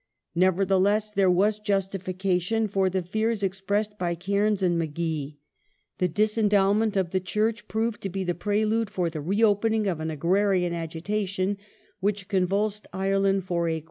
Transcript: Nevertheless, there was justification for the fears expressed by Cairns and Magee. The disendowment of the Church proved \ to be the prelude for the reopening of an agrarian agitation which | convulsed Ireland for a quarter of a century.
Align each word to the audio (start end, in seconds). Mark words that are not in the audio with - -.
Nevertheless, 0.33 1.11
there 1.11 1.29
was 1.29 1.59
justification 1.59 2.67
for 2.67 2.89
the 2.89 3.03
fears 3.03 3.43
expressed 3.43 3.99
by 3.99 4.15
Cairns 4.15 4.63
and 4.63 4.75
Magee. 4.79 5.37
The 5.99 6.07
disendowment 6.09 6.97
of 6.97 7.11
the 7.11 7.19
Church 7.19 7.67
proved 7.67 8.01
\ 8.01 8.01
to 8.01 8.09
be 8.09 8.23
the 8.23 8.33
prelude 8.33 8.89
for 8.89 9.11
the 9.11 9.21
reopening 9.21 9.85
of 9.85 9.99
an 9.99 10.09
agrarian 10.09 10.73
agitation 10.73 11.55
which 11.99 12.27
| 12.27 12.27
convulsed 12.29 12.87
Ireland 12.91 13.43
for 13.43 13.43
a 13.43 13.45
quarter 13.45 13.69
of 13.69 13.69
a 13.69 13.73
century. 13.75 13.79